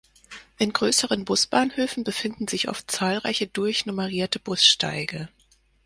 [0.57, 5.29] In größeren Busbahnhöfen befinden sich oft zahlreiche durchnummerierte Bussteige.